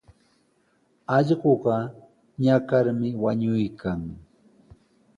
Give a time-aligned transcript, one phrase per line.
[1.17, 1.77] Allquqa
[2.43, 4.01] ñakarmi wañuykan.